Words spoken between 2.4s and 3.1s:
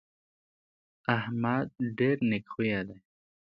خویه دی.